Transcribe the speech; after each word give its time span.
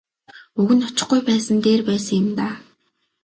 Уг 0.59 0.69
нь 0.75 0.85
очихгүй 0.87 1.21
байсан 1.27 1.55
нь 1.55 1.63
дээр 1.65 1.81
байсан 1.89 2.15
юм 2.21 2.27
даа. 2.37 2.55